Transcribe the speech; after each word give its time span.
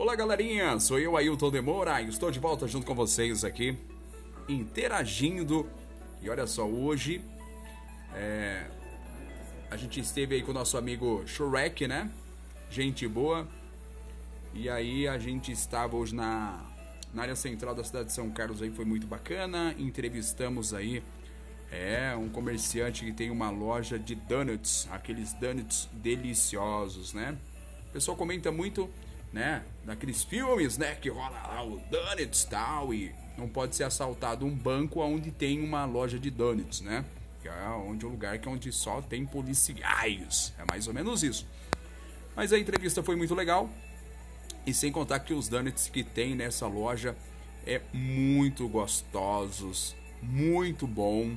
Olá, 0.00 0.16
galerinha! 0.16 0.80
Sou 0.80 0.98
eu, 0.98 1.14
Ailton 1.14 1.50
Demora, 1.50 2.00
e 2.00 2.08
estou 2.08 2.30
de 2.30 2.40
volta 2.40 2.66
junto 2.66 2.86
com 2.86 2.94
vocês 2.94 3.44
aqui, 3.44 3.76
interagindo. 4.48 5.68
E 6.22 6.30
olha 6.30 6.46
só, 6.46 6.66
hoje 6.66 7.22
é, 8.14 8.64
a 9.70 9.76
gente 9.76 10.00
esteve 10.00 10.36
aí 10.36 10.42
com 10.42 10.52
o 10.52 10.54
nosso 10.54 10.78
amigo 10.78 11.22
Shrek, 11.26 11.86
né? 11.86 12.10
Gente 12.70 13.06
boa. 13.06 13.46
E 14.54 14.70
aí 14.70 15.06
a 15.06 15.18
gente 15.18 15.52
estava 15.52 15.94
hoje 15.94 16.14
na, 16.14 16.64
na 17.12 17.20
área 17.20 17.36
central 17.36 17.74
da 17.74 17.84
cidade 17.84 18.06
de 18.06 18.14
São 18.14 18.30
Carlos 18.30 18.62
aí, 18.62 18.70
foi 18.70 18.86
muito 18.86 19.06
bacana. 19.06 19.74
Entrevistamos 19.78 20.72
aí 20.72 21.02
é 21.70 22.16
um 22.16 22.30
comerciante 22.30 23.04
que 23.04 23.12
tem 23.12 23.30
uma 23.30 23.50
loja 23.50 23.98
de 23.98 24.14
donuts, 24.14 24.88
aqueles 24.90 25.34
donuts 25.34 25.90
deliciosos, 25.92 27.12
né? 27.12 27.36
O 27.90 27.92
pessoal 27.92 28.16
comenta 28.16 28.50
muito, 28.50 28.88
né, 29.32 29.62
daqueles 29.84 30.24
filmes, 30.24 30.76
né, 30.76 30.94
que 30.94 31.08
rola 31.08 31.40
lá 31.42 31.62
o 31.64 31.80
donuts 31.90 32.44
tal 32.44 32.92
e 32.92 33.12
não 33.40 33.48
pode 33.48 33.74
ser 33.74 33.84
assaltado 33.84 34.44
um 34.44 34.54
banco 34.54 35.00
onde 35.00 35.30
tem 35.30 35.62
uma 35.62 35.84
loja 35.84 36.18
de 36.18 36.30
donuts, 36.30 36.82
né? 36.82 37.04
Que 37.40 37.48
é 37.48 37.68
onde 37.68 38.04
é 38.04 38.08
um 38.08 38.10
lugar 38.10 38.38
que 38.38 38.46
é 38.46 38.50
onde 38.50 38.70
só 38.70 39.00
tem 39.00 39.24
policiais. 39.24 40.52
É 40.58 40.64
mais 40.70 40.86
ou 40.86 40.92
menos 40.92 41.22
isso. 41.22 41.46
Mas 42.36 42.52
a 42.52 42.58
entrevista 42.58 43.02
foi 43.02 43.16
muito 43.16 43.34
legal. 43.34 43.70
E 44.66 44.74
sem 44.74 44.92
contar 44.92 45.20
que 45.20 45.32
os 45.32 45.48
donuts 45.48 45.88
que 45.88 46.04
tem 46.04 46.34
nessa 46.34 46.66
loja 46.66 47.16
é 47.66 47.80
muito 47.94 48.68
gostosos, 48.68 49.96
muito 50.22 50.86
bom. 50.86 51.34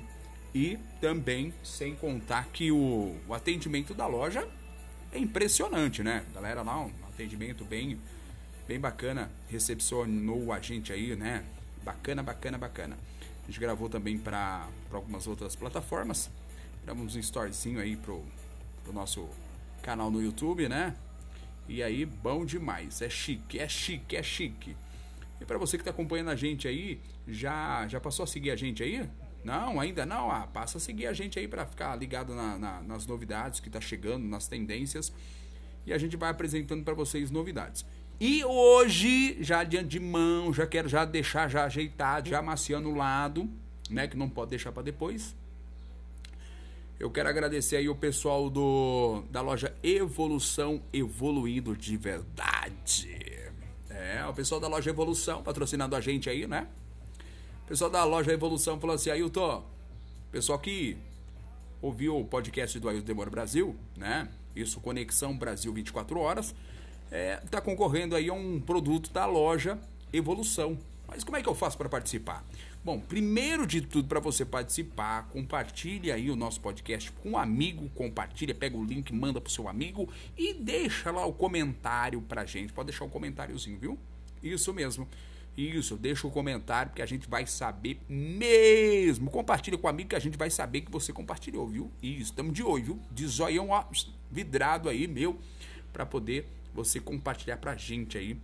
E 0.53 0.78
também, 1.00 1.53
sem 1.64 1.95
contar 1.95 2.48
que 2.52 2.70
o, 2.70 3.16
o 3.28 3.34
atendimento 3.34 3.94
da 3.94 4.05
loja 4.05 4.48
é 5.12 5.17
impressionante, 5.17 6.03
né? 6.03 6.25
Galera 6.34 6.62
lá, 6.62 6.86
atendimento 7.13 7.63
bem, 7.63 7.99
bem 8.67 8.80
bacana, 8.80 9.31
recepcionou 9.49 10.52
a 10.52 10.59
gente 10.59 10.91
aí, 10.91 11.16
né? 11.16 11.45
Bacana, 11.83 12.23
bacana, 12.23 12.58
bacana. 12.58 12.97
A 13.44 13.45
gente 13.47 13.59
gravou 13.59 13.89
também 13.89 14.17
para 14.17 14.67
algumas 14.92 15.28
outras 15.28 15.56
plataformas. 15.56 16.30
Gravamos 16.84 17.16
um 17.16 17.19
storyzinho 17.19 17.80
aí 17.80 17.95
pro, 17.95 18.23
pro 18.84 18.94
nosso 18.94 19.28
canal 19.81 20.09
no 20.09 20.22
YouTube, 20.22 20.67
né? 20.67 20.95
E 21.67 21.84
aí, 21.84 22.06
bom 22.06 22.45
demais. 22.45 23.02
É 23.02 23.09
chique, 23.09 23.59
é 23.59 23.67
chique, 23.67 24.16
é 24.16 24.23
chique. 24.23 24.75
E 25.39 25.45
para 25.45 25.58
você 25.58 25.78
que 25.78 25.81
está 25.81 25.91
acompanhando 25.91 26.30
a 26.30 26.36
gente 26.36 26.67
aí, 26.67 27.00
já 27.28 27.88
já 27.88 28.00
passou 28.00 28.23
a 28.23 28.28
seguir 28.28 28.52
a 28.52 28.56
gente 28.56 28.81
aí? 28.81 29.08
Não, 29.44 29.80
ainda 29.80 30.06
não. 30.06 30.31
Ah, 30.31 30.47
passa 30.47 30.78
a 30.78 30.81
seguir 30.81 31.08
a 31.08 31.14
gente 31.14 31.38
aí 31.38 31.47
para 31.47 31.66
ficar 31.66 31.95
ligado 31.95 32.34
na, 32.34 32.58
na, 32.58 32.81
nas 32.81 33.06
novidades 33.06 33.59
que 33.59 33.69
tá 33.69 33.81
chegando, 33.81 34.25
nas 34.25 34.47
tendências. 34.47 35.11
E 35.86 35.94
a 35.94 35.98
gente 35.98 36.16
vai 36.16 36.30
apresentando 36.30 36.84
para 36.84 36.94
vocês 36.94 37.30
novidades. 37.30 37.86
E 38.20 38.44
hoje, 38.45 39.38
já 39.42 39.64
de 39.64 40.00
mão, 40.00 40.53
já 40.53 40.66
quero 40.66 40.88
já 40.88 41.03
deixar 41.03 41.50
já 41.50 41.66
ajeitado, 41.66 42.30
já 42.30 42.42
maciando 42.42 42.90
o 42.90 42.95
lado, 42.95 43.50
né, 43.90 44.08
que 44.08 44.16
não 44.16 44.30
pode 44.30 44.52
deixar 44.52 44.72
para 44.72 44.84
depois. 44.84 45.36
Eu 47.00 47.12
quero 47.12 47.28
agradecer 47.28 47.75
aí 47.75 47.90
o 47.90 47.95
pessoal 47.95 48.50
do 48.50 49.23
da 49.30 49.42
loja 49.42 49.75
Evolução 49.84 50.81
Evoluindo 50.94 51.75
de 51.75 51.97
Verdade. 51.97 53.09
É, 53.90 54.25
o 54.25 54.34
pessoal 54.34 54.62
da 54.62 54.68
loja 54.68 54.90
Evolução 54.90 55.44
patrocinando 55.44 55.95
a 55.95 56.00
gente 56.00 56.30
aí, 56.30 56.47
né? 56.47 56.68
O 57.66 57.68
pessoal 57.68 57.90
da 57.90 58.06
loja 58.06 58.31
Evolução 58.31 58.80
falou 58.80 58.95
assim: 58.95 59.09
Ailton, 59.09 59.66
pessoal 60.31 60.58
que 60.59 60.95
ouviu 61.81 62.18
o 62.18 62.23
podcast 62.23 62.80
do 62.80 62.88
Ailton 62.88 63.06
Demora 63.06 63.30
Brasil, 63.30 63.75
né? 63.97 64.30
Isso, 64.56 64.80
Conexão 64.80 65.38
Brasil 65.38 65.73
24 65.73 66.20
Horas, 66.20 66.54
é, 67.12 67.38
tá 67.50 67.62
concorrendo 67.62 68.16
aí 68.16 68.30
a 68.30 68.34
um 68.34 68.59
produto 68.59 69.12
da 69.12 69.26
loja 69.26 69.80
Evolução. 70.12 70.78
Mas 71.08 71.23
como 71.23 71.38
é 71.38 71.44
que 71.44 71.50
eu 71.50 71.56
faço 71.56 71.78
para 71.78 71.90
participar? 71.90 72.44
Bom, 72.84 73.00
primeiro 73.00 73.66
de 73.66 73.81
tudo, 73.81 74.08
para 74.08 74.20
você 74.20 74.44
participar, 74.44 75.30
compartilhe 75.30 76.12
aí 76.12 76.30
o 76.30 76.36
nosso 76.36 76.59
podcast 76.59 77.12
com 77.12 77.31
um 77.31 77.38
amigo, 77.38 77.88
compartilha, 77.96 78.53
pega 78.53 78.75
o 78.75 78.84
link, 78.84 79.13
manda 79.13 79.40
pro 79.40 79.52
seu 79.52 79.69
amigo 79.69 80.09
e 80.38 80.53
deixa 80.53 81.12
lá 81.12 81.25
o 81.25 81.31
comentário 81.31 82.22
pra 82.22 82.46
gente. 82.46 82.74
Pode 82.74 82.88
deixar 82.88 83.06
um 83.06 83.09
comentáriozinho, 83.09 83.78
viu? 83.78 83.97
Isso 84.42 84.74
mesmo. 84.74 85.08
Isso, 85.56 85.96
deixa 85.96 86.25
o 86.25 86.31
comentário 86.31 86.91
que 86.94 87.02
a 87.02 87.06
gente 87.06 87.30
vai 87.30 87.46
saber 87.46 88.00
mesmo. 88.09 89.30
Compartilha 89.30 89.78
com 89.78 89.86
o 89.86 89.90
amigo 89.90 90.09
que 90.09 90.16
a 90.16 90.19
gente 90.19 90.38
vai 90.38 90.50
saber 90.50 90.81
que 90.81 90.91
você 90.91 91.14
compartilhou, 91.14 91.68
viu? 91.68 91.91
Isso, 92.02 92.31
estamos 92.31 92.53
de 92.53 92.64
olho, 92.64 92.84
viu? 92.84 93.02
De 93.12 93.28
zoião 93.28 93.69
ó, 93.69 93.86
vidrado 94.31 94.90
aí, 94.90 95.08
meu, 95.08 95.40
para 95.92 96.06
poder 96.06 96.47
você 96.74 97.00
compartilhar 97.00 97.58
pra 97.58 97.75
gente 97.75 98.18
aí, 98.18 98.36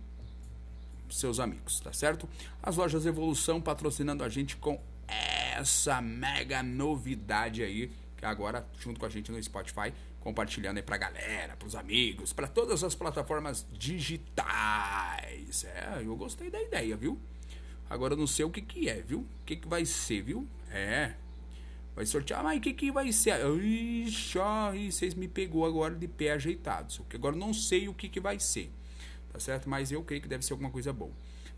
seus 1.10 1.40
amigos, 1.40 1.80
tá 1.80 1.92
certo? 1.92 2.28
As 2.62 2.76
lojas 2.76 3.04
Evolução 3.04 3.60
patrocinando 3.60 4.22
a 4.22 4.28
gente 4.28 4.56
com 4.56 4.80
essa 5.08 6.00
mega 6.00 6.62
novidade 6.62 7.64
aí, 7.64 7.90
que 8.16 8.24
agora 8.24 8.64
junto 8.78 9.00
com 9.00 9.06
a 9.06 9.08
gente 9.08 9.32
no 9.32 9.42
Spotify, 9.42 9.92
compartilhando 10.20 10.76
aí 10.76 10.82
pra 10.82 10.96
galera, 10.96 11.56
pros 11.56 11.74
amigos, 11.74 12.32
para 12.32 12.46
todas 12.46 12.84
as 12.84 12.94
plataformas 12.94 13.66
digitais. 13.72 15.09
É, 15.64 16.02
eu 16.04 16.16
gostei 16.16 16.50
da 16.50 16.60
ideia, 16.60 16.96
viu? 16.96 17.18
Agora 17.88 18.14
eu 18.14 18.18
não 18.18 18.26
sei 18.26 18.44
o 18.44 18.50
que 18.50 18.62
que 18.62 18.88
é, 18.88 19.00
viu? 19.00 19.20
O 19.20 19.44
que 19.44 19.56
que 19.56 19.68
vai 19.68 19.84
ser, 19.84 20.22
viu? 20.22 20.46
É. 20.70 21.14
Vai 21.94 22.06
sortear, 22.06 22.42
mas 22.42 22.58
o 22.58 22.60
que 22.60 22.72
que 22.72 22.92
vai 22.92 23.12
ser? 23.12 23.40
Ixi, 23.44 24.38
vocês 24.90 25.14
me 25.14 25.26
pegou 25.26 25.66
agora 25.66 25.94
de 25.94 26.06
pé 26.06 26.32
ajeitado. 26.32 26.92
Só 26.92 27.02
que 27.02 27.16
agora 27.16 27.34
eu 27.34 27.40
não 27.40 27.52
sei 27.52 27.88
o 27.88 27.94
que 27.94 28.08
que 28.08 28.20
vai 28.20 28.38
ser. 28.38 28.70
Tá 29.32 29.38
certo? 29.40 29.68
Mas 29.68 29.90
eu 29.90 30.02
creio 30.02 30.22
que 30.22 30.28
deve 30.28 30.44
ser 30.44 30.52
alguma 30.52 30.70
coisa 30.70 30.92
boa. 30.92 31.12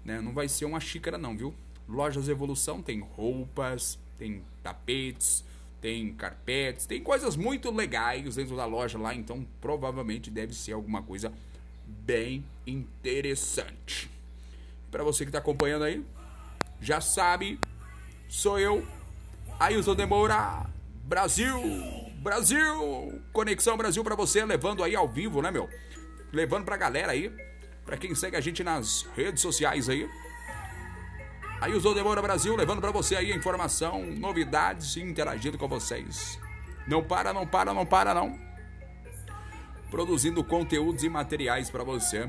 Né? 0.04 0.20
Não 0.20 0.32
vai 0.32 0.48
ser 0.48 0.64
uma 0.64 0.80
xícara 0.80 1.18
não, 1.18 1.36
viu? 1.36 1.54
Lojas 1.88 2.28
Evolução 2.28 2.82
tem 2.82 3.00
roupas, 3.00 3.98
tem 4.18 4.42
tapetes, 4.62 5.44
tem 5.80 6.12
carpetes, 6.14 6.86
tem 6.86 7.02
coisas 7.02 7.36
muito 7.36 7.70
legais 7.70 8.36
dentro 8.36 8.56
da 8.56 8.64
loja 8.64 8.96
lá, 8.98 9.14
então 9.14 9.46
provavelmente 9.60 10.30
deve 10.30 10.54
ser 10.54 10.72
alguma 10.72 11.02
coisa 11.02 11.32
bem 12.04 12.44
interessante. 12.66 14.10
Para 14.90 15.02
você 15.02 15.24
que 15.24 15.28
está 15.28 15.38
acompanhando 15.38 15.84
aí, 15.84 16.04
já 16.80 17.00
sabe, 17.00 17.58
sou 18.28 18.58
eu, 18.58 18.86
Ailton 19.58 19.94
Demora, 19.94 20.66
Brasil, 21.04 21.60
Brasil, 22.16 23.22
Conexão 23.32 23.76
Brasil 23.76 24.02
para 24.04 24.14
você, 24.14 24.44
levando 24.44 24.82
aí 24.82 24.94
ao 24.94 25.08
vivo, 25.08 25.40
né, 25.40 25.50
meu? 25.50 25.68
Levando 26.32 26.64
pra 26.64 26.76
galera 26.76 27.12
aí, 27.12 27.32
para 27.84 27.96
quem 27.96 28.14
segue 28.14 28.36
a 28.36 28.40
gente 28.40 28.62
nas 28.62 29.02
redes 29.16 29.40
sociais 29.40 29.88
aí, 29.88 30.08
Aí 31.62 31.72
o 31.72 31.94
Demora 31.94 32.20
Brasil 32.20 32.56
levando 32.56 32.80
para 32.80 32.90
você 32.90 33.14
aí 33.14 33.32
a 33.32 33.36
informação, 33.36 34.04
novidades 34.04 34.96
e 34.96 35.00
interagindo 35.00 35.56
com 35.56 35.68
vocês. 35.68 36.36
Não 36.88 37.04
para, 37.04 37.32
não 37.32 37.46
para, 37.46 37.72
não 37.72 37.86
para 37.86 38.12
não. 38.12 38.36
Produzindo 39.92 40.42
conteúdos 40.42 41.04
e 41.04 41.08
materiais 41.10 41.68
para 41.70 41.84
você. 41.84 42.28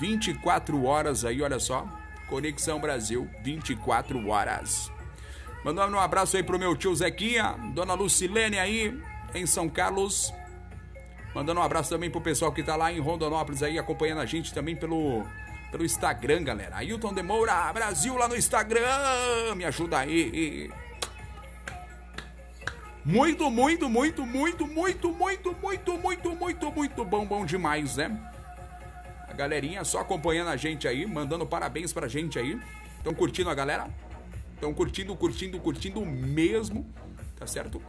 24 0.00 0.84
horas 0.84 1.24
aí, 1.24 1.40
olha 1.40 1.60
só. 1.60 1.86
Conexão 2.28 2.80
Brasil, 2.80 3.30
24 3.40 4.28
horas. 4.28 4.90
Mandando 5.64 5.96
um 5.96 6.00
abraço 6.00 6.36
aí 6.36 6.42
pro 6.42 6.58
meu 6.58 6.74
tio 6.76 6.92
Zequinha, 6.92 7.54
dona 7.72 7.94
Lucilene 7.94 8.58
aí 8.58 9.00
em 9.32 9.46
São 9.46 9.68
Carlos. 9.68 10.34
Mandando 11.32 11.60
um 11.60 11.62
abraço 11.62 11.88
também 11.88 12.10
pro 12.10 12.20
pessoal 12.20 12.52
que 12.52 12.64
tá 12.64 12.74
lá 12.74 12.92
em 12.92 12.98
Rondonópolis 12.98 13.62
aí 13.62 13.78
acompanhando 13.78 14.20
a 14.20 14.26
gente 14.26 14.52
também 14.52 14.74
pelo 14.74 15.24
pelo 15.70 15.84
Instagram, 15.84 16.42
galera. 16.42 16.76
Ailton 16.76 17.14
Demoura 17.14 17.72
Brasil 17.72 18.16
lá 18.16 18.26
no 18.26 18.36
Instagram. 18.36 19.54
Me 19.56 19.64
ajuda 19.64 20.00
aí. 20.00 20.68
Muito, 23.04 23.50
muito, 23.50 23.88
muito, 23.88 24.24
muito, 24.24 24.66
muito, 24.66 25.12
muito, 25.12 25.52
muito, 25.52 25.98
muito, 25.98 26.36
muito, 26.36 26.72
muito 26.72 27.04
bom, 27.04 27.26
bom 27.26 27.44
demais, 27.44 27.96
né? 27.96 28.32
A 29.28 29.32
galerinha 29.32 29.84
só 29.84 30.00
acompanhando 30.00 30.48
a 30.48 30.56
gente 30.56 30.86
aí, 30.86 31.06
mandando 31.06 31.46
parabéns 31.46 31.92
pra 31.92 32.06
gente 32.06 32.38
aí. 32.38 32.60
Estão 32.98 33.12
curtindo 33.12 33.50
a 33.50 33.54
galera? 33.54 33.88
Estão 34.54 34.72
curtindo, 34.72 35.16
curtindo, 35.16 35.58
curtindo 35.58 36.04
mesmo, 36.06 36.86
tá 37.36 37.46
certo? 37.46 37.82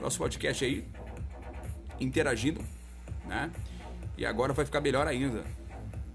Nosso 0.00 0.18
podcast 0.18 0.64
aí, 0.64 0.86
interagindo, 1.98 2.62
né? 3.26 3.50
E 4.16 4.24
agora 4.24 4.52
vai 4.52 4.64
ficar 4.64 4.80
melhor 4.80 5.08
ainda 5.08 5.42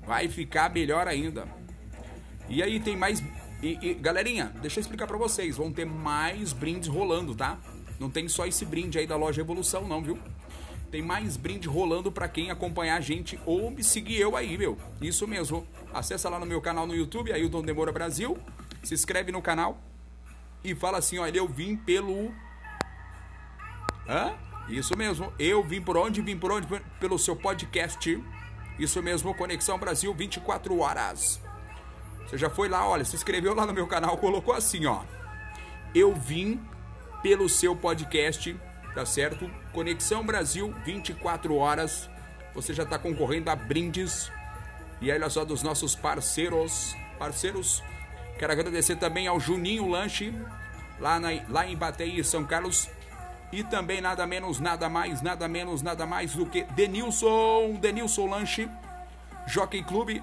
vai 0.07 0.29
ficar 0.29 0.73
melhor 0.73 1.05
ainda. 1.05 1.45
E 2.47 2.63
aí 2.63 2.79
tem 2.79 2.95
mais. 2.95 3.21
E, 3.61 3.77
e, 3.81 3.93
galerinha, 3.93 4.53
deixa 4.61 4.79
eu 4.79 4.81
explicar 4.81 5.05
para 5.05 5.17
vocês. 5.17 5.57
Vão 5.57 5.71
ter 5.71 5.85
mais 5.85 6.53
brindes 6.53 6.87
rolando, 6.87 7.35
tá? 7.35 7.59
Não 7.99 8.09
tem 8.09 8.27
só 8.27 8.45
esse 8.45 8.65
brinde 8.65 8.99
aí 8.99 9.07
da 9.07 9.15
loja 9.15 9.41
Evolução, 9.41 9.87
não, 9.87 10.01
viu? 10.01 10.19
Tem 10.91 11.01
mais 11.01 11.35
brinde 11.35 11.67
rolando 11.67 12.11
para 12.11 12.29
quem 12.29 12.49
acompanhar 12.49 12.97
a 12.97 13.01
gente 13.01 13.39
ou 13.45 13.69
me 13.69 13.83
seguir 13.83 14.19
eu 14.19 14.37
aí, 14.37 14.57
meu. 14.57 14.77
Isso 15.01 15.27
mesmo. 15.27 15.67
Acessa 15.93 16.29
lá 16.29 16.39
no 16.39 16.45
meu 16.45 16.61
canal 16.61 16.87
no 16.87 16.95
YouTube, 16.95 17.31
aí 17.33 17.43
o 17.43 17.49
Dom 17.49 17.61
Demora 17.61 17.91
Brasil. 17.91 18.37
Se 18.83 18.93
inscreve 18.93 19.31
no 19.31 19.41
canal 19.41 19.81
e 20.63 20.73
fala 20.73 20.99
assim: 20.99 21.17
olha, 21.17 21.37
eu 21.37 21.47
vim 21.47 21.75
pelo. 21.75 22.31
Hã? 24.07 24.33
Isso 24.69 24.97
mesmo. 24.97 25.33
Eu 25.37 25.63
vim 25.63 25.81
por 25.81 25.97
onde? 25.97 26.21
Vim 26.21 26.37
por 26.37 26.51
onde? 26.51 26.67
Pelo 26.99 27.17
seu 27.17 27.35
podcast 27.35 28.21
Isso 28.77 29.01
mesmo, 29.01 29.33
Conexão 29.33 29.77
Brasil 29.77 30.13
24 30.13 30.79
horas. 30.79 31.41
Você 32.25 32.37
já 32.37 32.49
foi 32.49 32.67
lá, 32.67 32.87
olha, 32.87 33.05
se 33.05 33.15
inscreveu 33.15 33.53
lá 33.53 33.65
no 33.65 33.73
meu 33.73 33.87
canal, 33.87 34.17
colocou 34.17 34.53
assim, 34.53 34.85
ó. 34.85 35.03
Eu 35.95 36.13
vim 36.13 36.59
pelo 37.21 37.49
seu 37.49 37.75
podcast, 37.75 38.55
tá 38.93 39.05
certo? 39.05 39.49
Conexão 39.71 40.25
Brasil 40.25 40.73
24 40.85 41.55
horas. 41.55 42.09
Você 42.53 42.73
já 42.73 42.83
está 42.83 42.97
concorrendo 42.97 43.49
a 43.49 43.55
brindes. 43.55 44.31
E 44.99 45.11
olha 45.11 45.29
só 45.29 45.45
dos 45.45 45.61
nossos 45.61 45.95
parceiros, 45.95 46.95
parceiros. 47.19 47.83
Quero 48.39 48.51
agradecer 48.51 48.95
também 48.95 49.27
ao 49.27 49.39
Juninho 49.39 49.87
Lanche, 49.87 50.33
lá, 50.99 51.19
na, 51.19 51.29
lá 51.49 51.67
em 51.67 51.75
Bateí, 51.75 52.23
São 52.23 52.45
Carlos. 52.45 52.89
E 53.51 53.63
também 53.63 54.01
nada 54.01 54.27
menos, 54.27 54.59
nada 54.59 54.89
mais, 54.89 55.21
nada 55.21 55.47
menos, 55.47 55.81
nada 55.81 56.05
mais 56.05 56.33
do 56.33 56.45
que 56.45 56.63
Denilson, 56.63 57.75
Denilson 57.79 58.25
Lanche, 58.27 58.69
Jockey 59.47 59.83
Clube, 59.83 60.21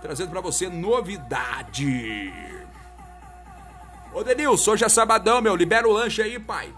trazendo 0.00 0.30
para 0.30 0.40
você 0.40 0.68
novidade. 0.68 2.61
Ô 4.14 4.22
Denilson, 4.22 4.72
hoje 4.72 4.84
é 4.84 4.88
sabadão, 4.88 5.40
meu, 5.40 5.56
libera 5.56 5.88
o 5.88 5.92
lanche 5.92 6.20
aí, 6.20 6.38
pai. 6.38 6.72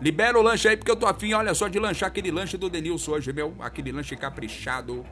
Libera 0.00 0.36
o 0.36 0.42
lanche 0.42 0.66
aí, 0.68 0.76
porque 0.76 0.90
eu 0.90 0.96
tô 0.96 1.06
afim, 1.06 1.32
olha 1.32 1.54
só, 1.54 1.68
de 1.68 1.78
lanchar 1.78 2.08
aquele 2.08 2.32
lanche 2.32 2.56
do 2.56 2.68
Denilson 2.68 3.12
hoje, 3.12 3.32
meu. 3.32 3.54
Aquele 3.60 3.92
lanche 3.92 4.16
caprichado. 4.16 5.06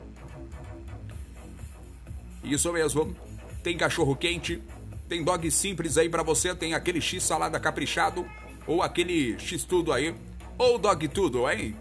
Isso 2.43 2.73
mesmo. 2.73 3.15
Tem 3.63 3.77
cachorro 3.77 4.13
quente, 4.15 4.61
tem 5.07 5.23
dog 5.23 5.49
simples 5.49 5.97
aí 5.97 6.09
para 6.09 6.23
você, 6.23 6.53
tem 6.53 6.73
aquele 6.73 6.99
X 6.99 7.23
salada 7.23 7.59
caprichado 7.59 8.25
ou 8.67 8.81
aquele 8.81 9.39
X 9.39 9.63
tudo 9.63 9.93
aí, 9.93 10.15
ou 10.57 10.77
dog 10.77 11.07
tudo, 11.07 11.49
hein? 11.49 11.75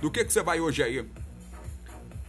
Do 0.00 0.10
que 0.10 0.24
que 0.24 0.32
você 0.32 0.42
vai 0.42 0.60
hoje 0.60 0.82
aí? 0.82 1.04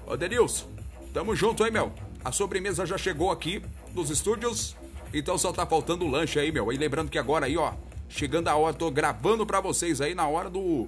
Ô 0.06 0.16
Denilson, 0.16 0.68
tamo 1.13 1.36
junto, 1.36 1.66
hein, 1.66 1.72
meu? 1.72 1.94
A 2.24 2.31
sobremesa 2.31 2.86
já 2.86 2.98
chegou 2.98 3.31
aqui 3.31 3.62
nos 3.94 4.10
estúdios, 4.10 4.75
então 5.14 5.38
só 5.38 5.52
tá 5.52 5.66
faltando 5.66 6.06
o 6.06 6.10
lanche 6.10 6.40
aí, 6.40 6.52
meu. 6.52 6.72
E 6.72 6.78
lembrando 6.78 7.10
que 7.10 7.18
agora 7.18 7.46
aí, 7.46 7.58
ó, 7.58 7.74
chegando 8.08 8.48
a 8.48 8.56
hora, 8.56 8.74
tô 8.74 8.90
gravando 8.92 9.46
pra 9.46 9.60
vocês 9.60 10.02
aí 10.02 10.14
na 10.14 10.28
hora 10.28 10.50
do... 10.50 10.88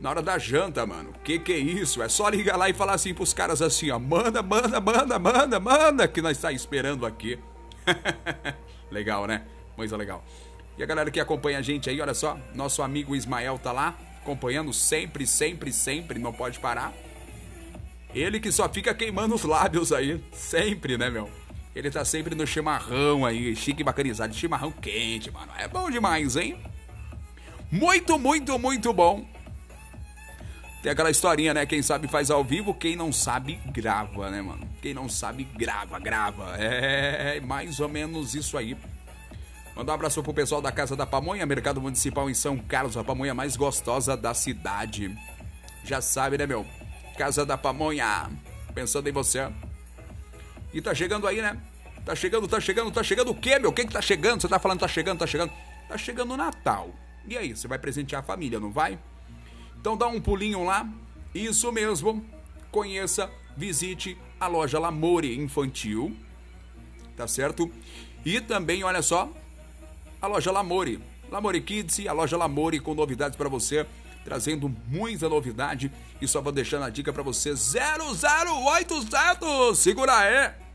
Na 0.00 0.10
hora 0.10 0.20
da 0.20 0.38
janta, 0.38 0.84
mano. 0.84 1.12
Que 1.24 1.38
que 1.38 1.52
é 1.52 1.58
isso? 1.58 2.02
É 2.02 2.08
só 2.08 2.28
ligar 2.28 2.56
lá 2.56 2.68
e 2.68 2.74
falar 2.74 2.94
assim 2.94 3.14
pros 3.14 3.32
caras 3.32 3.62
assim, 3.62 3.90
ó. 3.90 3.98
Manda, 3.98 4.42
manda, 4.42 4.78
manda, 4.78 5.18
manda, 5.18 5.60
manda, 5.60 6.08
que 6.08 6.20
nós 6.20 6.36
tá 6.36 6.52
esperando 6.52 7.06
aqui. 7.06 7.38
legal, 8.90 9.26
né? 9.26 9.42
Coisa 9.74 9.96
legal. 9.96 10.22
E 10.76 10.82
a 10.82 10.86
galera 10.86 11.10
que 11.10 11.18
acompanha 11.18 11.58
a 11.58 11.62
gente 11.62 11.88
aí, 11.88 11.98
olha 11.98 12.12
só, 12.12 12.38
nosso 12.54 12.82
amigo 12.82 13.16
Ismael 13.16 13.58
tá 13.58 13.72
lá, 13.72 13.96
acompanhando 14.20 14.72
sempre, 14.74 15.26
sempre, 15.26 15.72
sempre, 15.72 16.18
não 16.18 16.32
pode 16.32 16.58
parar. 16.58 16.92
Ele 18.14 18.38
que 18.38 18.52
só 18.52 18.68
fica 18.68 18.94
queimando 18.94 19.34
os 19.34 19.44
lábios 19.44 19.92
aí, 19.92 20.22
sempre, 20.32 20.98
né, 20.98 21.08
meu? 21.08 21.30
Ele 21.76 21.90
tá 21.90 22.06
sempre 22.06 22.34
no 22.34 22.46
chimarrão 22.46 23.26
aí, 23.26 23.54
chique 23.54 23.82
e 23.82 23.84
bacanizado, 23.84 24.34
chimarrão 24.34 24.72
quente, 24.72 25.30
mano. 25.30 25.52
É 25.58 25.68
bom 25.68 25.90
demais, 25.90 26.34
hein? 26.34 26.56
Muito, 27.70 28.18
muito, 28.18 28.58
muito 28.58 28.94
bom. 28.94 29.26
Tem 30.82 30.90
aquela 30.90 31.10
historinha, 31.10 31.52
né? 31.52 31.66
Quem 31.66 31.82
sabe 31.82 32.08
faz 32.08 32.30
ao 32.30 32.42
vivo, 32.42 32.72
quem 32.72 32.96
não 32.96 33.12
sabe 33.12 33.60
grava, 33.66 34.30
né, 34.30 34.40
mano? 34.40 34.66
Quem 34.80 34.94
não 34.94 35.06
sabe 35.06 35.44
grava, 35.44 35.98
grava. 35.98 36.56
É 36.56 37.38
mais 37.40 37.78
ou 37.78 37.90
menos 37.90 38.34
isso 38.34 38.56
aí. 38.56 38.74
Mandar 39.74 39.92
um 39.92 39.96
abraço 39.96 40.22
pro 40.22 40.32
pessoal 40.32 40.62
da 40.62 40.72
Casa 40.72 40.96
da 40.96 41.04
Pamonha, 41.04 41.44
Mercado 41.44 41.78
Municipal 41.78 42.30
em 42.30 42.34
São 42.34 42.56
Carlos, 42.56 42.96
a 42.96 43.04
pamonha 43.04 43.34
mais 43.34 43.54
gostosa 43.54 44.16
da 44.16 44.32
cidade. 44.32 45.14
Já 45.84 46.00
sabe, 46.00 46.38
né, 46.38 46.46
meu? 46.46 46.64
Casa 47.18 47.44
da 47.44 47.58
Pamonha, 47.58 48.30
pensando 48.74 49.06
em 49.10 49.12
você. 49.12 49.46
E 50.76 50.82
tá 50.82 50.94
chegando 50.94 51.26
aí, 51.26 51.40
né? 51.40 51.58
Tá 52.04 52.14
chegando, 52.14 52.46
tá 52.46 52.60
chegando, 52.60 52.90
tá 52.90 53.02
chegando 53.02 53.30
o 53.30 53.34
quê, 53.34 53.58
meu? 53.58 53.70
O 53.70 53.72
que 53.72 53.86
que 53.86 53.94
tá 53.94 54.02
chegando? 54.02 54.42
Você 54.42 54.46
tá 54.46 54.58
falando 54.58 54.80
tá 54.80 54.86
chegando, 54.86 55.18
tá 55.18 55.26
chegando? 55.26 55.50
Tá 55.88 55.96
chegando 55.96 56.34
o 56.34 56.36
Natal. 56.36 56.90
E 57.26 57.34
aí, 57.34 57.56
você 57.56 57.66
vai 57.66 57.78
presentear 57.78 58.20
a 58.20 58.22
família, 58.22 58.60
não 58.60 58.70
vai? 58.70 58.98
Então 59.80 59.96
dá 59.96 60.06
um 60.06 60.20
pulinho 60.20 60.62
lá. 60.64 60.86
Isso 61.34 61.72
mesmo. 61.72 62.22
Conheça, 62.70 63.30
visite 63.56 64.18
a 64.38 64.48
loja 64.48 64.78
Lamore 64.78 65.34
Infantil. 65.34 66.14
Tá 67.16 67.26
certo? 67.26 67.72
E 68.22 68.38
também, 68.38 68.84
olha 68.84 69.00
só, 69.00 69.32
a 70.20 70.26
loja 70.26 70.52
Lamore. 70.52 71.00
Lamore 71.30 71.62
Kids 71.62 72.06
a 72.06 72.12
loja 72.12 72.36
Lamore 72.36 72.80
com 72.80 72.94
novidades 72.94 73.34
para 73.34 73.48
você, 73.48 73.86
trazendo 74.26 74.68
muita 74.86 75.26
novidade 75.26 75.90
e 76.20 76.28
só 76.28 76.42
vou 76.42 76.52
deixando 76.52 76.84
a 76.84 76.90
dica 76.90 77.14
para 77.14 77.22
você 77.22 77.54
00800. 77.54 79.78
Segura 79.78 80.18
aí. 80.18 80.65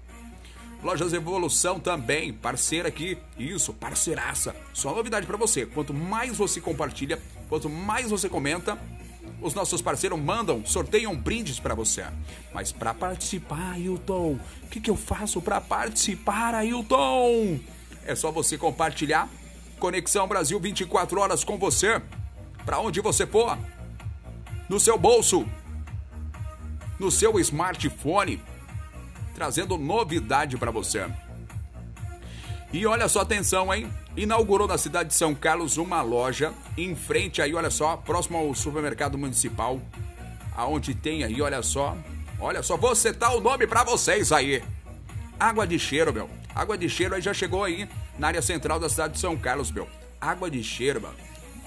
Lojas 0.84 1.14
Evolução 1.14 1.80
também, 1.80 2.34
parceira 2.34 2.88
aqui. 2.88 3.18
Isso, 3.38 3.72
parceiraça. 3.72 4.56
Só 4.74 4.94
novidade 4.96 5.28
para 5.28 5.38
você. 5.38 5.66
Quanto 5.66 5.94
mais 5.94 6.38
você 6.38 6.60
compartilha, 6.60 7.20
quanto 7.48 7.70
mais 7.70 8.10
você 8.10 8.28
comenta, 8.28 8.80
os 9.42 9.54
nossos 9.54 9.82
parceiros 9.82 10.20
mandam, 10.20 10.66
sorteiam 10.66 11.16
brindes 11.16 11.60
para 11.60 11.76
você. 11.76 12.06
Mas 12.52 12.72
para 12.72 12.96
participar, 12.96 13.74
Ailton, 13.74 14.40
o 14.64 14.68
que, 14.68 14.80
que 14.80 14.90
eu 14.90 14.96
faço 14.96 15.40
para 15.40 15.62
participar, 15.62 16.56
Ailton? 16.56 17.60
É 18.06 18.16
só 18.16 18.32
você 18.32 18.58
compartilhar. 18.58 19.30
Conexão 19.80 20.28
Brasil 20.28 20.60
24 20.60 21.20
horas 21.20 21.44
com 21.44 21.58
você. 21.58 22.02
Para 22.66 22.80
onde 22.80 23.02
você 23.02 23.28
for. 23.28 23.58
No 24.68 24.80
seu 24.80 24.98
bolso. 24.98 25.46
No 27.00 27.12
seu 27.12 27.40
smartphone. 27.40 28.42
Trazendo 29.42 29.76
novidade 29.76 30.56
para 30.56 30.70
você. 30.70 31.04
E 32.72 32.86
olha 32.86 33.10
só, 33.10 33.22
atenção, 33.22 33.74
hein? 33.74 33.92
Inaugurou 34.16 34.68
na 34.68 34.78
cidade 34.78 35.10
de 35.10 35.16
São 35.16 35.34
Carlos 35.34 35.78
uma 35.78 36.00
loja 36.04 36.54
em 36.78 36.96
frente 36.96 37.42
aí, 37.42 37.52
olha 37.56 37.72
só, 37.72 37.98
próximo 37.98 38.38
ao 38.38 38.54
supermercado 38.54 39.18
municipal, 39.18 39.82
aonde 40.56 40.94
tem 40.94 41.24
aí, 41.24 41.42
olha 41.42 41.64
só, 41.64 41.98
olha 42.40 42.62
só, 42.62 42.78
vou 42.78 42.94
citar 42.94 43.36
o 43.36 43.42
nome 43.42 43.66
para 43.66 43.84
vocês 43.84 44.32
aí. 44.32 44.62
Água 45.40 45.66
de 45.66 45.80
cheiro, 45.80 46.14
meu. 46.14 46.30
Água 46.54 46.78
de 46.78 46.88
cheiro 46.88 47.16
aí 47.16 47.22
já 47.24 47.34
chegou 47.34 47.64
aí 47.64 47.90
na 48.20 48.28
área 48.28 48.44
central 48.44 48.80
da 48.80 48.90
cidade 48.90 49.16
de 49.16 49.20
São 49.20 49.36
Carlos, 49.36 49.72
meu. 49.72 49.88
Água 50.22 50.52
de 50.52 50.64
cheiro, 50.64 51.02
mano. 51.02 51.18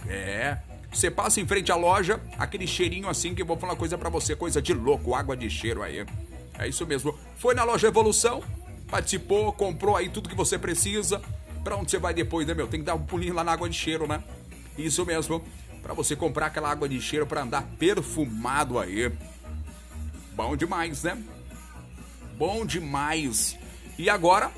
É. 0.06 0.58
Você 0.92 1.10
passa 1.10 1.40
em 1.40 1.46
frente 1.48 1.72
à 1.72 1.74
loja, 1.74 2.20
aquele 2.38 2.68
cheirinho 2.68 3.08
assim 3.08 3.34
que 3.34 3.42
eu 3.42 3.46
vou 3.46 3.56
falar 3.56 3.74
coisa 3.74 3.98
para 3.98 4.08
você, 4.08 4.36
coisa 4.36 4.62
de 4.62 4.72
louco, 4.72 5.12
água 5.12 5.36
de 5.36 5.50
cheiro 5.50 5.82
aí. 5.82 6.06
É 6.58 6.68
isso 6.68 6.86
mesmo. 6.86 7.18
Foi 7.36 7.54
na 7.54 7.64
loja 7.64 7.88
Evolução, 7.88 8.42
participou, 8.90 9.52
comprou 9.52 9.96
aí 9.96 10.08
tudo 10.08 10.28
que 10.28 10.34
você 10.34 10.58
precisa. 10.58 11.20
Pra 11.62 11.76
onde 11.76 11.90
você 11.90 11.98
vai 11.98 12.12
depois, 12.12 12.46
né, 12.46 12.54
meu? 12.54 12.66
Tem 12.66 12.80
que 12.80 12.86
dar 12.86 12.94
um 12.94 13.04
pulinho 13.04 13.34
lá 13.34 13.42
na 13.42 13.52
água 13.52 13.68
de 13.68 13.76
cheiro, 13.76 14.06
né? 14.06 14.22
Isso 14.76 15.04
mesmo. 15.06 15.42
Pra 15.82 15.94
você 15.94 16.14
comprar 16.14 16.46
aquela 16.46 16.70
água 16.70 16.88
de 16.88 17.00
cheiro 17.00 17.26
para 17.26 17.42
andar 17.42 17.62
perfumado 17.78 18.78
aí. 18.78 19.10
Bom 20.34 20.56
demais, 20.56 21.02
né? 21.02 21.22
Bom 22.36 22.66
demais. 22.66 23.56
E 23.98 24.10
agora, 24.10 24.50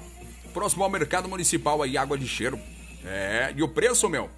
próximo 0.53 0.83
ao 0.83 0.91
mercado 0.91 1.29
municipal 1.29 1.83
aí, 1.83 1.97
água 1.97 2.17
de 2.17 2.27
cheiro. 2.27 2.59
É, 3.05 3.53
e 3.57 3.63
o 3.63 3.69
preço, 3.69 4.09
meu? 4.09 4.31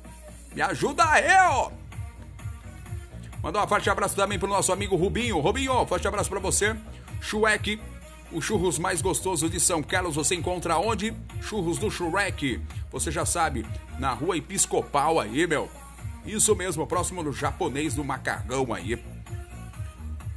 Me 0.55 0.61
ajuda 0.61 1.05
aí, 1.09 1.29
ó! 1.51 1.71
Mandar 3.43 3.65
um 3.65 3.69
forte 3.69 3.89
abraço 3.89 4.17
também 4.17 4.39
pro 4.39 4.49
nosso 4.49 4.73
amigo 4.73 4.97
Rubinho. 4.97 5.39
Rubinho, 5.39 5.87
forte 5.87 6.09
abraço 6.09 6.29
para 6.29 6.41
você. 6.41 6.77
Shrek, 7.21 7.81
o 8.31 8.41
churros 8.41 8.79
mais 8.79 9.01
gostoso 9.01 9.49
de 9.49 9.59
São 9.59 9.83
Carlos, 9.83 10.17
você 10.17 10.35
encontra 10.35 10.79
onde? 10.79 11.15
Churros 11.41 11.79
do 11.79 11.91
Shrek. 11.91 12.61
Você 12.91 13.11
já 13.11 13.25
sabe, 13.25 13.67
na 13.99 14.13
rua 14.13 14.37
Episcopal 14.37 15.19
aí, 15.19 15.47
meu. 15.47 15.69
Isso 16.25 16.55
mesmo, 16.55 16.87
próximo 16.87 17.23
do 17.23 17.33
japonês 17.33 17.95
do 17.95 18.05
macarrão 18.05 18.73
aí. 18.73 19.03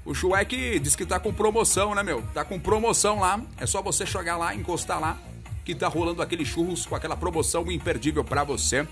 O 0.06 0.16
Shrek 0.16 0.80
diz 0.80 0.96
que 0.96 1.06
tá 1.06 1.20
com 1.20 1.34
promoção, 1.34 1.94
né, 1.94 2.02
meu? 2.02 2.24
Tá 2.34 2.44
com 2.44 2.60
promoção 2.60 3.20
lá. 3.20 3.40
É 3.58 3.66
só 3.66 3.82
você 3.82 4.06
chegar 4.06 4.38
lá, 4.38 4.56
encostar 4.56 5.00
lá, 5.00 5.18
que 5.64 5.76
tá 5.76 5.88
rolando 5.88 6.22
aquele 6.22 6.46
churros 6.46 6.86
com 6.86 6.96
aquela 6.96 7.16
promoção 7.16 7.72
imperdível 7.72 8.24
para 8.24 8.44
você. 8.44 8.88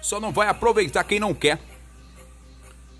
Só 0.00 0.20
não 0.20 0.32
vai 0.32 0.48
aproveitar 0.48 1.04
quem 1.04 1.18
não 1.18 1.34
quer. 1.34 1.58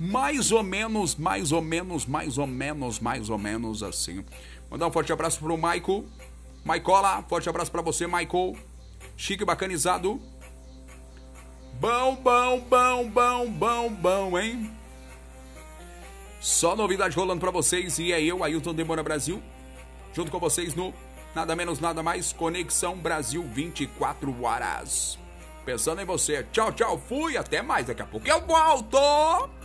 Mais 0.04 0.50
ou 0.50 0.64
menos, 0.64 1.14
mais 1.14 1.52
ou 1.52 1.62
menos, 1.62 2.06
mais 2.06 2.37
ou 2.37 2.44
menos, 2.44 2.99
mais 2.99 3.30
ou 3.30 3.38
menos 3.38 3.85
assim. 3.85 4.25
Mandar 4.68 4.88
um 4.88 4.90
forte 4.90 5.12
abraço 5.12 5.38
pro 5.38 5.56
Michael. 5.56 6.04
Maicola, 6.64 7.23
forte 7.28 7.49
abraço 7.49 7.71
para 7.71 7.82
você, 7.82 8.09
Michael. 8.09 8.56
Chique 9.16 9.44
bacanizado. 9.44 10.21
Bom, 11.75 12.16
bom, 12.16 12.59
bom, 12.68 13.09
bom, 13.09 13.49
bom, 13.49 13.92
bom, 13.92 14.38
hein? 14.40 14.73
Só 16.40 16.75
novidade 16.75 17.14
rolando 17.14 17.40
para 17.40 17.52
vocês 17.52 18.00
e 18.00 18.12
é 18.12 18.21
eu, 18.21 18.42
Ailton 18.42 18.75
Demora 18.75 19.04
Brasil, 19.04 19.40
junto 20.12 20.32
com 20.32 20.40
vocês 20.40 20.75
no 20.75 20.92
nada 21.32 21.54
menos 21.54 21.78
nada 21.78 22.02
mais 22.02 22.32
Conexão 22.32 22.99
Brasil 22.99 23.44
24 23.54 24.42
horas. 24.42 25.16
Pensando 25.64 26.02
em 26.02 26.04
você. 26.04 26.44
Tchau, 26.50 26.73
tchau, 26.73 27.00
fui, 27.09 27.37
até 27.37 27.62
mais. 27.62 27.87
Daqui 27.87 28.02
a 28.02 28.06
pouco 28.06 28.26
eu 28.26 28.40
volto. 28.44 29.62